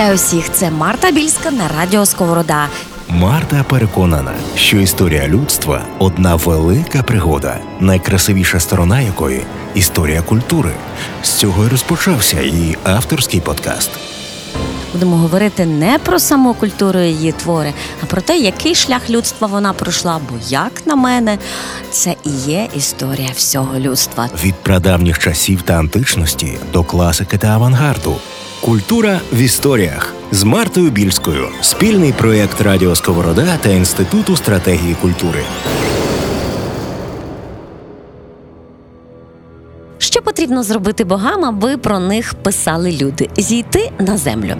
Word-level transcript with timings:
Вітаю 0.00 0.16
всіх! 0.16 0.52
Це 0.52 0.70
Марта 0.70 1.10
Більська 1.10 1.50
на 1.50 1.68
радіо 1.68 2.06
Сковорода. 2.06 2.68
Марта 3.08 3.64
переконана, 3.68 4.32
що 4.54 4.76
історія 4.78 5.28
людства 5.28 5.82
одна 5.98 6.34
велика 6.34 7.02
пригода, 7.02 7.58
найкрасивіша 7.80 8.60
сторона 8.60 9.00
якої 9.00 9.42
історія 9.74 10.22
культури. 10.22 10.70
З 11.22 11.30
цього 11.32 11.64
й 11.64 11.68
розпочався 11.68 12.42
її 12.42 12.78
авторський 12.84 13.40
подкаст. 13.40 13.90
Будемо 14.92 15.16
говорити 15.16 15.66
не 15.66 15.98
про 15.98 16.18
саму 16.18 16.54
культуру 16.54 17.00
її 17.00 17.32
твори, 17.32 17.72
а 18.02 18.06
про 18.06 18.20
те, 18.20 18.38
який 18.38 18.74
шлях 18.74 19.10
людства 19.10 19.46
вона 19.46 19.72
пройшла. 19.72 20.20
Бо, 20.30 20.36
як 20.48 20.72
на 20.86 20.96
мене, 20.96 21.38
це 21.90 22.14
і 22.24 22.30
є 22.30 22.68
історія 22.76 23.30
всього 23.34 23.78
людства. 23.78 24.28
Від 24.44 24.54
прадавніх 24.54 25.18
часів 25.18 25.62
та 25.62 25.74
античності 25.74 26.58
до 26.72 26.84
класики 26.84 27.38
та 27.38 27.48
авангарду. 27.48 28.16
Культура 28.60 29.20
в 29.32 29.38
історіях 29.38 30.14
з 30.30 30.42
Мартою 30.42 30.90
Більською. 30.90 31.48
Спільний 31.60 32.12
проєкт 32.12 32.60
Радіо 32.60 32.96
Сковорода 32.96 33.56
та 33.62 33.68
Інституту 33.68 34.36
стратегії 34.36 34.94
культури. 34.94 35.44
Потрібно 40.50 40.62
зробити 40.62 41.04
богам, 41.04 41.44
аби 41.44 41.76
про 41.76 41.98
них 41.98 42.34
писали 42.34 42.92
люди? 42.92 43.28
Зійти 43.36 43.92
на 43.98 44.16
землю. 44.16 44.54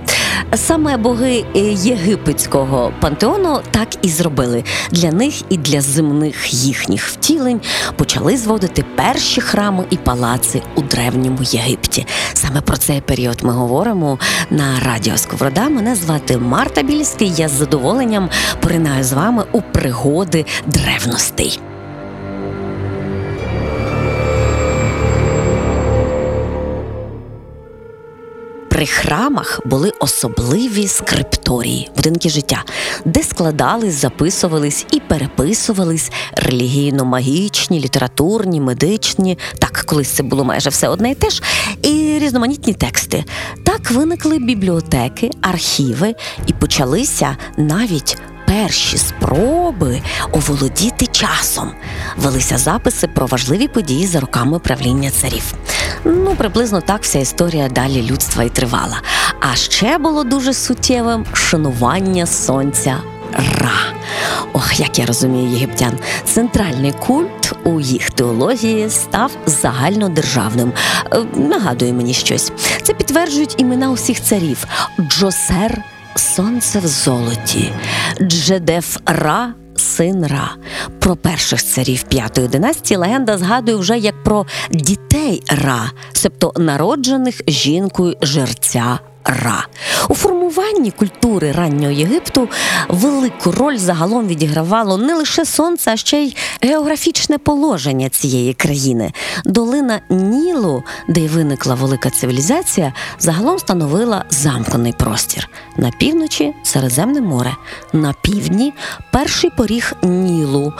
Саме 0.54 0.96
боги 0.96 1.44
е, 1.56 1.60
єгипетського 1.72 2.92
пантеону 3.00 3.60
так 3.70 3.88
і 4.02 4.08
зробили. 4.08 4.64
Для 4.90 5.12
них 5.12 5.34
і 5.48 5.56
для 5.56 5.80
земних 5.80 6.54
їхніх 6.54 7.06
втілень 7.06 7.60
почали 7.96 8.36
зводити 8.36 8.84
перші 8.96 9.40
храми 9.40 9.84
і 9.90 9.96
палаци 9.96 10.62
у 10.74 10.80
древньому 10.82 11.38
Єгипті. 11.42 12.06
Саме 12.34 12.60
про 12.60 12.76
цей 12.76 13.00
період 13.00 13.42
ми 13.42 13.52
говоримо 13.52 14.18
на 14.50 14.80
радіо 14.80 15.16
Сковорода. 15.16 15.68
Мене 15.68 15.94
звати 15.94 16.36
Марта 16.36 16.82
Більський. 16.82 17.32
Я 17.36 17.48
з 17.48 17.52
задоволенням 17.52 18.30
поринаю 18.60 19.04
з 19.04 19.12
вами 19.12 19.44
у 19.52 19.60
пригоди 19.62 20.46
древностей. 20.66 21.60
При 28.80 28.86
храмах 28.86 29.60
були 29.64 29.92
особливі 30.00 30.88
скрипторії, 30.88 31.90
будинки 31.96 32.28
життя, 32.28 32.64
де 33.04 33.22
складались, 33.22 33.94
записувались 33.94 34.86
і 34.90 35.00
переписувались 35.00 36.10
релігійно-магічні, 36.36 37.80
літературні, 37.80 38.60
медичні, 38.60 39.38
так 39.58 39.84
колись 39.86 40.08
це 40.08 40.22
було 40.22 40.44
майже 40.44 40.70
все 40.70 40.88
одне 40.88 41.10
і 41.10 41.14
те 41.14 41.30
ж, 41.30 41.42
і 41.82 42.18
різноманітні 42.18 42.74
тексти. 42.74 43.24
Так 43.64 43.90
виникли 43.90 44.38
бібліотеки, 44.38 45.30
архіви 45.40 46.14
і 46.46 46.52
почалися 46.52 47.36
навіть 47.56 48.16
перші 48.46 48.98
спроби 48.98 50.02
оволодіти 50.32 51.06
часом. 51.06 51.70
Велися 52.16 52.58
записи 52.58 53.08
про 53.08 53.26
важливі 53.26 53.68
події 53.68 54.06
за 54.06 54.20
роками 54.20 54.58
правління 54.58 55.10
царів. 55.10 55.54
Ну, 56.04 56.34
приблизно 56.34 56.80
так 56.80 57.02
вся 57.02 57.18
історія 57.18 57.68
далі 57.68 58.02
людства 58.02 58.42
і 58.44 58.48
тривала. 58.48 59.00
А 59.40 59.54
ще 59.54 59.98
було 59.98 60.24
дуже 60.24 60.54
суттєвим 60.54 61.26
шанування 61.32 62.26
сонця. 62.26 62.96
Ра. 63.32 63.72
Ох, 64.52 64.80
як 64.80 64.98
я 64.98 65.06
розумію 65.06 65.50
єгиптян, 65.50 65.98
центральний 66.24 66.92
культ 66.92 67.52
у 67.64 67.80
їх 67.80 68.10
теології 68.10 68.90
став 68.90 69.32
загальнодержавним. 69.46 70.72
Е, 71.12 71.24
нагадує 71.34 71.92
мені 71.92 72.14
щось. 72.14 72.52
Це 72.82 72.94
підтверджують 72.94 73.54
імена 73.58 73.90
усіх 73.90 74.22
царів: 74.22 74.64
Джосер, 75.00 75.82
сонце 76.16 76.78
в 76.78 76.86
золоті, 76.86 77.72
Джедеф 78.20 78.96
Ра. 79.06 79.54
Син 80.00 80.26
Ра. 80.26 80.50
Про 80.98 81.16
перших 81.16 81.64
царів 81.64 82.02
п'ятої 82.02 82.48
династії 82.48 82.98
легенда 82.98 83.38
згадує 83.38 83.76
вже 83.76 83.98
як 83.98 84.22
про 84.22 84.46
дітей 84.70 85.42
Ра, 85.64 85.90
себто 86.12 86.52
народжених 86.56 87.40
жінкою 87.48 88.16
жерця 88.22 88.98
Ра. 89.24 89.66
У 90.08 90.14
формуванні 90.14 90.90
культури 90.90 91.52
раннього 91.52 91.92
Єгипту 91.92 92.48
велику 92.88 93.52
роль 93.52 93.76
загалом 93.76 94.26
відігравало 94.26 94.98
не 94.98 95.14
лише 95.14 95.44
сонце, 95.44 95.92
а 95.92 95.96
ще 95.96 96.22
й 96.22 96.36
географічне 96.62 97.38
положення 97.38 98.08
цієї 98.08 98.54
країни. 98.54 99.12
Долина 99.44 100.00
Нілу, 100.10 100.82
де 101.08 101.20
й 101.20 101.28
виникла 101.28 101.74
велика 101.74 102.10
цивілізація, 102.10 102.92
загалом 103.18 103.58
становила 103.58 104.24
замкнений 104.30 104.92
простір. 104.92 105.48
На 105.76 105.90
півночі 105.90 106.54
Середземне 106.62 107.20
море, 107.20 107.56
на 107.92 108.14
півдні 108.22 108.72
перший 109.12 109.50
поріг 109.50 109.92
Нілу, 110.02 110.72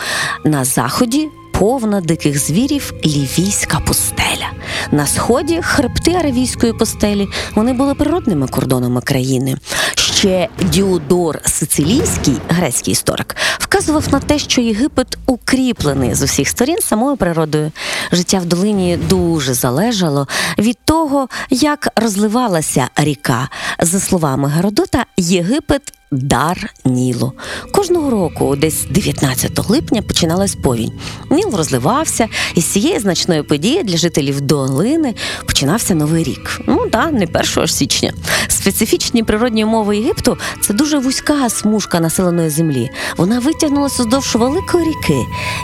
на 0.45 0.65
заході 0.65 1.29
повна 1.61 2.01
диких 2.01 2.39
звірів 2.39 2.93
лівійська 3.05 3.81
пустеля. 3.81 4.51
На 4.91 5.07
сході 5.07 5.63
хребти 5.63 6.13
Аравійської 6.13 6.73
пустелі 6.73 7.29
вони 7.55 7.73
були 7.73 7.95
природними 7.95 8.49
кордонами 8.49 9.01
країни. 9.01 9.57
Ще 9.95 10.49
Діодор 10.63 11.41
Сицилійський, 11.45 12.37
грецький 12.49 12.93
історик, 12.93 13.37
вказував 13.59 14.05
на 14.13 14.21
те, 14.21 14.39
що 14.39 14.61
Єгипет 14.61 15.19
укріплений 15.27 16.15
з 16.15 16.23
усіх 16.23 16.49
сторін 16.49 16.79
самою 16.81 17.17
природою. 17.17 17.73
Життя 18.13 18.39
в 18.39 18.45
долині 18.45 18.97
дуже 19.09 19.55
залежало 19.55 20.29
від 20.59 20.79
того, 20.85 21.29
як 21.51 21.89
розливалася 21.97 22.89
ріка. 22.97 23.49
За 23.81 24.01
словами 24.01 24.49
Геродота, 24.49 25.05
Єгипет 25.17 25.83
дар 26.11 26.75
Нілу. 26.85 27.33
Кожного 27.73 28.11
року, 28.11 28.57
десь 28.57 28.85
19 28.91 29.71
липня, 29.71 30.03
починалась 30.03 30.55
повінь. 30.55 30.93
Ніл 31.31 31.51
розливався, 31.57 32.29
і 32.55 32.61
з 32.61 32.65
цієї 32.65 32.99
значної 32.99 33.43
події 33.43 33.83
для 33.83 33.97
жителів 33.97 34.41
долини 34.41 35.15
починався 35.47 35.95
новий 35.95 36.25
рік. 36.25 36.61
Ну 36.67 36.87
так, 36.93 37.13
не 37.13 37.27
1 37.57 37.69
січня. 37.69 38.13
Специфічні 38.49 39.23
природні 39.23 39.65
умови 39.65 39.97
Єгипту 39.97 40.39
це 40.61 40.75
дуже 40.75 40.99
вузька 40.99 41.51
смужка 41.51 42.01
населеної 42.01 42.51
землі. 42.51 42.91
Вона 43.17 43.39
витягнулася 43.39 44.03
вздовж 44.03 44.35
великої 44.35 44.85
ріки, 44.85 45.21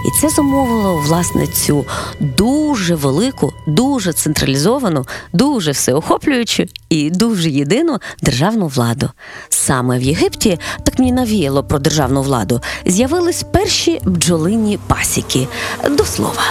і 0.07 0.21
це 0.21 0.29
зумовило 0.29 0.97
власне 0.97 1.47
цю 1.47 1.87
дуже 2.21 2.95
велику, 2.95 3.53
дуже 3.67 4.13
централізовану, 4.13 5.07
дуже 5.33 5.71
всеохоплюючу 5.71 6.65
і 6.89 7.11
дуже 7.11 7.51
єдину 7.51 7.99
державну 8.23 8.67
владу. 8.67 9.11
Саме 9.49 9.99
в 9.99 10.03
Єгипті 10.03 10.36
так 10.83 10.99
мені 10.99 11.13
навіяло 11.13 11.65
про 11.65 11.79
державну 11.79 12.23
владу. 12.23 12.61
З'явились 12.87 13.43
перші 13.43 14.01
бджолині 14.05 14.79
пасіки. 14.87 15.49
До 15.91 16.05
слова. 16.05 16.43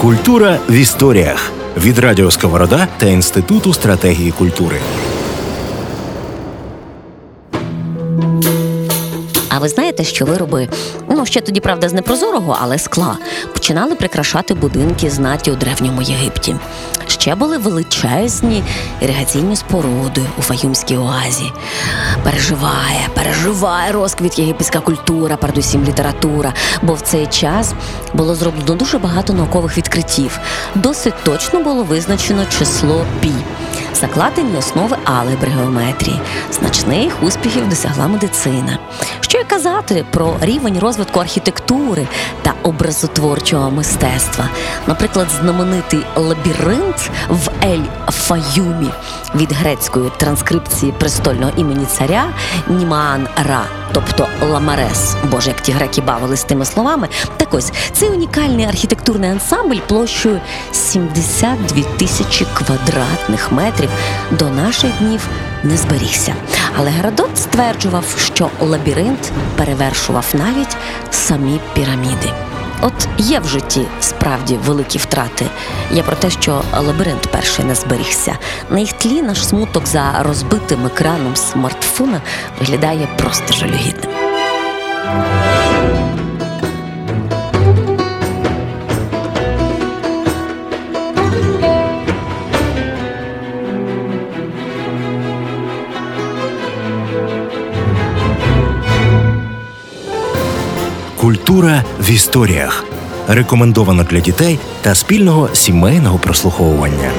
Культура 0.00 0.58
в 0.68 0.72
історіях 0.72 1.52
від 1.76 1.98
Радіо 1.98 2.30
Сковорода 2.30 2.88
та 2.98 3.06
Інституту 3.06 3.74
стратегії 3.74 4.30
культури. 4.30 4.76
Ви 9.60 9.68
знаєте, 9.68 10.04
що 10.04 10.24
вироби, 10.24 10.68
ну 11.08 11.26
ще 11.26 11.40
тоді, 11.40 11.60
правда, 11.60 11.88
з 11.88 11.92
непрозорого, 11.92 12.58
але 12.60 12.78
скла, 12.78 13.16
починали 13.52 13.94
прикрашати 13.94 14.54
будинки 14.54 15.10
знаті 15.10 15.50
у 15.50 15.56
древньому 15.56 16.02
Єгипті. 16.02 16.56
Ще 17.06 17.34
були 17.34 17.58
величезні 17.58 18.64
іригаційні 19.00 19.56
споруди 19.56 20.22
у 20.38 20.42
Фаюмській 20.42 20.96
оазі. 20.96 21.52
Переживає, 22.24 23.08
переживає 23.14 23.92
розквіт 23.92 24.38
єгипетська 24.38 24.80
культура, 24.80 25.36
передусім 25.36 25.84
література, 25.84 26.54
бо 26.82 26.94
в 26.94 27.00
цей 27.00 27.26
час 27.26 27.72
було 28.14 28.34
зроблено 28.34 28.74
дуже 28.74 28.98
багато 28.98 29.32
наукових 29.32 29.78
відкриттів. 29.78 30.38
Досить 30.74 31.14
точно 31.24 31.62
було 31.62 31.82
визначено 31.82 32.44
число 32.58 33.04
пі. 33.20 33.32
Закладені 33.94 34.56
основи 34.58 34.96
алгебри 35.04 35.50
геометрії, 35.50 36.20
значних 36.52 37.22
успіхів 37.22 37.68
досягла 37.68 38.08
медицина. 38.08 38.78
Що 39.20 39.38
й 39.38 39.44
казати 39.44 40.04
про 40.10 40.36
рівень 40.40 40.78
розвитку 40.78 41.20
архітектури 41.20 42.06
та 42.42 42.54
образотворчого 42.62 43.70
мистецтва. 43.70 44.48
Наприклад, 44.86 45.26
знаменитий 45.40 46.00
лабіринт 46.16 47.10
в 47.28 47.48
Ель-Фаюмі 47.62 48.90
від 49.34 49.52
грецької 49.52 50.10
транскрипції 50.16 50.92
престольного 50.98 51.52
імені 51.56 51.86
царя 51.86 52.24
Німаан 52.68 53.28
Ра, 53.48 53.62
тобто 53.92 54.28
Ламарес. 54.50 55.14
Боже, 55.30 55.48
як 55.48 55.60
ті 55.60 55.72
греки 55.72 56.00
бавились 56.00 56.44
тими 56.44 56.64
словами. 56.64 57.08
Так 57.36 57.54
ось 57.54 57.72
цей 57.92 58.08
унікальний 58.08 58.64
архітектурний 58.64 59.30
ансамбль 59.30 59.80
площею 59.88 60.40
72 60.72 61.82
тисячі 61.82 62.46
квадратних 62.54 63.52
метрів 63.52 63.79
до 64.30 64.50
наших 64.50 64.90
днів 64.98 65.28
не 65.62 65.76
зберігся. 65.76 66.34
Але 66.76 66.90
Геродот 66.90 67.38
стверджував, 67.38 68.04
що 68.18 68.50
лабіринт 68.60 69.32
перевершував 69.56 70.26
навіть 70.34 70.76
самі 71.10 71.60
піраміди. 71.74 72.32
От 72.82 73.08
є 73.18 73.40
в 73.40 73.48
житті 73.48 73.86
справді 74.00 74.58
великі 74.66 74.98
втрати. 74.98 75.46
Я 75.90 76.02
про 76.02 76.16
те, 76.16 76.30
що 76.30 76.62
лабіринт 76.86 77.26
перший 77.26 77.64
не 77.64 77.74
зберігся. 77.74 78.38
На 78.70 78.78
їх 78.78 78.92
тлі 78.92 79.22
наш 79.22 79.46
смуток 79.46 79.86
за 79.86 80.22
розбитим 80.22 80.86
екраном 80.86 81.36
смартфона 81.36 82.20
виглядає 82.60 83.08
просто 83.16 83.52
жалюгідним. 83.52 84.10
В 102.10 102.12
історіях 102.12 102.84
рекомендовано 103.28 104.04
для 104.04 104.20
дітей 104.20 104.58
та 104.82 104.94
спільного 104.94 105.48
сімейного 105.52 106.18
прослуховування. 106.18 107.10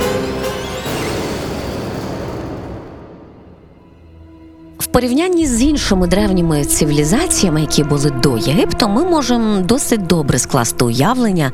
В 4.79 4.85
порівнянні 4.85 5.47
з 5.47 5.61
іншими 5.61 6.07
древніми 6.07 6.65
цивілізаціями, 6.65 7.61
які 7.61 7.83
були 7.83 8.09
до 8.09 8.37
Єгипту, 8.37 8.89
ми 8.89 9.03
можемо 9.03 9.61
досить 9.61 10.07
добре 10.07 10.39
скласти 10.39 10.85
уявлення 10.85 11.51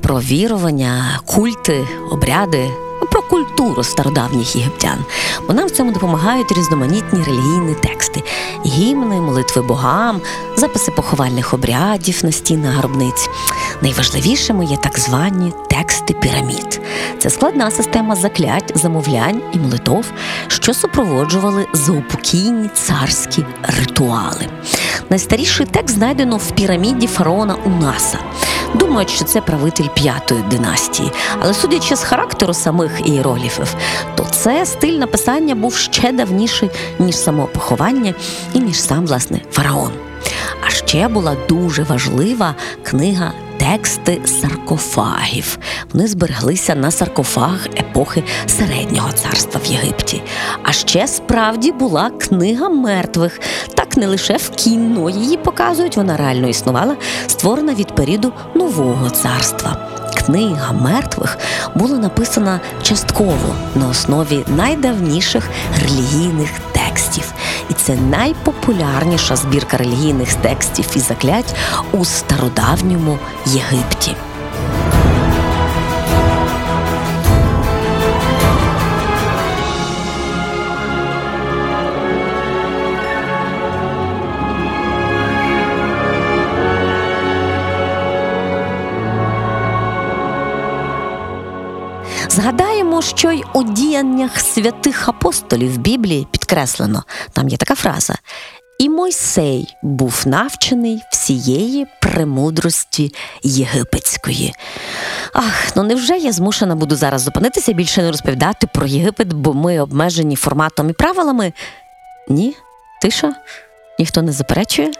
про 0.00 0.20
вірування, 0.20 1.20
культи, 1.26 1.86
обряди. 2.12 2.70
Про 3.10 3.22
культуру 3.22 3.84
стародавніх 3.84 4.56
єгиптян, 4.56 5.04
бо 5.46 5.54
нам 5.54 5.66
в 5.66 5.70
цьому 5.70 5.92
допомагають 5.92 6.52
різноманітні 6.52 7.22
релігійні 7.22 7.74
тексти, 7.74 8.22
гімни, 8.66 9.20
молитви 9.20 9.62
богам, 9.62 10.20
записи 10.56 10.90
поховальних 10.90 11.54
обрядів 11.54 12.20
на 12.22 12.32
стінах 12.32 12.74
гробниць. 12.74 13.28
Найважливішими 13.82 14.64
є 14.64 14.76
так 14.76 14.98
звані 14.98 15.52
тексти 15.70 16.14
пірамід. 16.14 16.80
Це 17.18 17.30
складна 17.30 17.70
система 17.70 18.16
заклять, 18.16 18.72
замовлянь 18.74 19.42
і 19.52 19.58
молитов, 19.58 20.06
що 20.48 20.74
супроводжували 20.74 21.66
заупокійні 21.72 22.68
царські 22.74 23.44
ритуали. 23.62 24.46
Найстаріший 25.10 25.66
текст 25.66 25.94
знайдено 25.94 26.36
в 26.36 26.50
піраміді 26.50 27.06
фараона 27.06 27.56
Унаса. 27.66 28.18
Думають, 28.74 29.10
що 29.10 29.24
це 29.24 29.40
правитель 29.40 29.88
п'ятої 29.94 30.42
династії, 30.50 31.12
але 31.40 31.54
судячи 31.54 31.96
з 31.96 32.02
характеру 32.02 32.54
самих 32.54 32.90
ієроліфів, 33.04 33.74
то 34.14 34.24
це 34.30 34.66
стиль 34.66 34.98
написання 34.98 35.54
був 35.54 35.74
ще 35.74 36.12
давніший, 36.12 36.70
ніж 36.98 37.16
само 37.16 37.46
поховання 37.46 38.14
і 38.54 38.58
ніж 38.58 38.80
сам 38.80 39.06
власне 39.06 39.40
фараон. 39.50 39.92
А 40.66 40.70
ще 40.70 41.08
була 41.08 41.36
дуже 41.48 41.82
важлива 41.82 42.54
книга 42.82 43.32
тексти 43.60 44.20
саркофагів. 44.24 45.58
Вони 45.92 46.06
збереглися 46.06 46.74
на 46.74 46.90
саркофагах 46.90 47.66
епохи 47.66 48.24
середнього 48.46 49.12
царства 49.12 49.60
в 49.64 49.66
Єгипті. 49.66 50.22
А 50.62 50.72
ще 50.72 51.06
справді 51.06 51.72
була 51.72 52.10
книга 52.10 52.68
мертвих. 52.68 53.40
Так 53.90 53.96
не 53.96 54.06
лише 54.06 54.36
в 54.36 54.50
кіно 54.50 55.10
її 55.10 55.36
показують, 55.36 55.96
вона 55.96 56.16
реально 56.16 56.48
існувала, 56.48 56.96
створена 57.26 57.74
від 57.74 57.94
періоду 57.94 58.32
нового 58.54 59.10
царства. 59.10 59.76
Книга 60.14 60.72
мертвих 60.72 61.38
була 61.74 61.98
написана 61.98 62.60
частково 62.82 63.54
на 63.74 63.88
основі 63.88 64.44
найдавніших 64.56 65.48
релігійних 65.82 66.50
текстів, 66.72 67.32
і 67.70 67.74
це 67.74 67.94
найпопулярніша 67.94 69.36
збірка 69.36 69.76
релігійних 69.76 70.34
текстів 70.34 70.86
і 70.96 70.98
заклять 70.98 71.54
у 71.92 72.04
стародавньому 72.04 73.18
Єгипті. 73.46 74.16
Згадаємо, 92.30 93.02
що 93.02 93.30
й 93.30 93.44
у 93.54 93.62
діяннях 93.62 94.40
святих 94.40 95.08
апостолів 95.08 95.74
в 95.74 95.78
Біблії 95.78 96.26
підкреслено. 96.30 97.04
Там 97.32 97.48
є 97.48 97.56
така 97.56 97.74
фраза. 97.74 98.14
І 98.78 98.88
Мойсей 98.88 99.76
був 99.82 100.22
навчений 100.26 101.00
всієї 101.12 101.86
премудрості 102.00 103.14
єгипетської. 103.42 104.54
Ах, 105.32 105.76
ну 105.76 105.82
невже 105.82 106.18
я 106.18 106.32
змушена 106.32 106.74
буду 106.74 106.96
зараз 106.96 107.22
зупинитися 107.22 107.70
і 107.72 107.74
більше 107.74 108.02
не 108.02 108.10
розповідати 108.10 108.66
про 108.66 108.86
Єгипет, 108.86 109.32
бо 109.32 109.54
ми 109.54 109.80
обмежені 109.80 110.36
форматом 110.36 110.90
і 110.90 110.92
правилами? 110.92 111.52
Ні? 112.28 112.56
Тиша? 113.02 113.34
Ніхто 113.98 114.22
не 114.22 114.32
заперечує? 114.32 114.90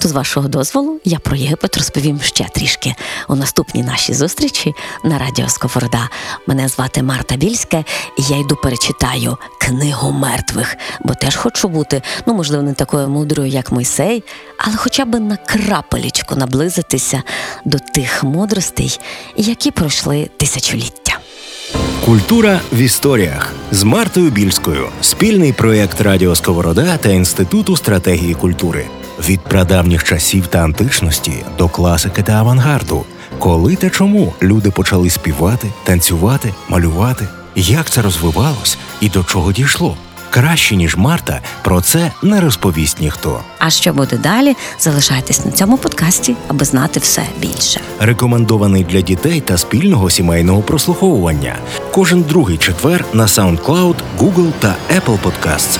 То 0.00 0.08
з 0.08 0.12
вашого 0.12 0.48
дозволу 0.48 1.00
я 1.04 1.18
про 1.18 1.36
Єгипет 1.36 1.76
розповім 1.76 2.20
ще 2.20 2.44
трішки 2.44 2.94
у 3.28 3.34
наступній 3.34 3.82
нашій 3.82 4.14
зустрічі 4.14 4.74
на 5.04 5.18
Радіо 5.18 5.48
Сковорода. 5.48 6.08
Мене 6.46 6.68
звати 6.68 7.02
Марта 7.02 7.36
Більська, 7.36 7.84
і 8.18 8.22
я 8.22 8.38
йду 8.38 8.56
перечитаю 8.56 9.36
книгу 9.60 10.12
мертвих, 10.12 10.76
бо 11.04 11.14
теж 11.14 11.36
хочу 11.36 11.68
бути, 11.68 12.02
ну 12.26 12.34
можливо, 12.34 12.62
не 12.62 12.74
такою 12.74 13.08
мудрою, 13.08 13.48
як 13.48 13.72
Мойсей, 13.72 14.24
але 14.58 14.76
хоча 14.76 15.04
б 15.04 15.20
на 15.20 15.36
крапелечку 15.36 16.36
наблизитися 16.36 17.22
до 17.64 17.78
тих 17.78 18.24
мудростей, 18.24 19.00
які 19.36 19.70
пройшли 19.70 20.30
тисячоліття. 20.36 21.18
Культура 22.04 22.60
в 22.72 22.78
історіях 22.78 23.52
з 23.70 23.82
Мартою 23.82 24.30
Більською. 24.30 24.88
Спільний 25.00 25.52
проєкт 25.52 26.00
Радіо 26.00 26.36
Сковорода 26.36 26.96
та 26.96 27.08
Інституту 27.08 27.76
стратегії 27.76 28.34
культури. 28.34 28.86
Від 29.28 29.40
прадавніх 29.40 30.04
часів 30.04 30.46
та 30.46 30.58
античності 30.58 31.32
до 31.58 31.68
класики 31.68 32.22
та 32.22 32.32
авангарду. 32.32 33.04
Коли 33.38 33.76
та 33.76 33.90
чому 33.90 34.34
люди 34.42 34.70
почали 34.70 35.10
співати, 35.10 35.68
танцювати, 35.84 36.54
малювати? 36.68 37.28
Як 37.56 37.90
це 37.90 38.02
розвивалось 38.02 38.78
і 39.00 39.08
до 39.08 39.24
чого 39.24 39.52
дійшло? 39.52 39.96
Краще 40.30 40.76
ніж 40.76 40.96
Марта 40.96 41.40
про 41.62 41.80
це 41.80 42.12
не 42.22 42.40
розповість 42.40 43.00
ніхто. 43.00 43.40
А 43.58 43.70
що 43.70 43.92
буде 43.92 44.16
далі? 44.16 44.56
Залишайтесь 44.78 45.44
на 45.44 45.50
цьому 45.50 45.78
подкасті, 45.78 46.36
аби 46.48 46.64
знати 46.64 47.00
все 47.00 47.22
більше. 47.38 47.80
Рекомендований 48.00 48.84
для 48.84 49.00
дітей 49.00 49.40
та 49.40 49.58
спільного 49.58 50.10
сімейного 50.10 50.62
прослуховування. 50.62 51.56
Кожен 51.92 52.22
другий 52.22 52.58
четвер 52.58 53.04
на 53.12 53.26
SoundCloud, 53.26 53.94
Google 54.18 54.52
та 54.60 54.76
Apple 54.96 55.18
Podcasts. 55.18 55.78